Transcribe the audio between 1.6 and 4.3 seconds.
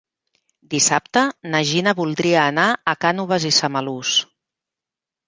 Gina voldria anar a Cànoves i Samalús.